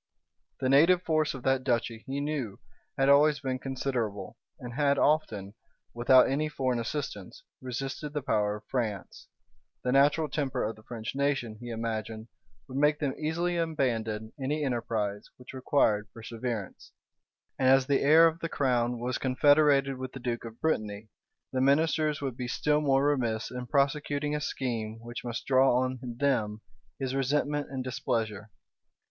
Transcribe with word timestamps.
The 0.59 0.67
native 0.67 1.03
force 1.03 1.35
of 1.35 1.43
that 1.43 1.63
duchy, 1.63 2.03
he 2.07 2.19
knew, 2.19 2.59
had 2.97 3.07
always 3.07 3.39
been 3.39 3.59
considerable, 3.59 4.35
and 4.59 4.73
had 4.73 4.97
often, 4.97 5.53
without 5.93 6.27
any 6.27 6.49
foreign 6.49 6.79
assistance, 6.79 7.43
resisted 7.61 8.11
the 8.11 8.23
power 8.23 8.55
of 8.55 8.63
France; 8.65 9.27
the 9.83 9.91
natural 9.91 10.27
temper 10.27 10.63
of 10.63 10.75
the 10.75 10.81
French 10.81 11.13
nation, 11.13 11.57
he 11.61 11.69
imagined, 11.69 12.29
would 12.67 12.79
make 12.79 12.97
them 12.97 13.13
easily 13.15 13.57
abandon 13.57 14.33
any 14.41 14.63
enterprise 14.65 15.29
which 15.37 15.53
required 15.53 16.07
perseverance; 16.15 16.93
and 17.59 17.67
as 17.69 17.85
the 17.85 18.01
heir 18.01 18.25
of 18.25 18.39
the 18.39 18.49
crown 18.49 18.97
was 18.99 19.19
confederated 19.19 19.99
with 19.99 20.13
the 20.13 20.19
duke 20.19 20.45
of 20.45 20.59
Brittany, 20.59 21.09
the 21.53 21.61
ministers 21.61 22.21
would 22.21 22.35
be 22.35 22.47
still 22.47 22.81
more 22.81 23.05
remiss 23.05 23.51
in 23.51 23.67
prosecuting 23.67 24.33
a 24.33 24.41
scheme 24.41 24.97
which 25.03 25.23
must 25.23 25.45
draw 25.45 25.77
on 25.79 25.99
them 26.01 26.61
his 26.97 27.13
resentment 27.13 27.69
and 27.69 27.83
displeasure. 27.83 28.49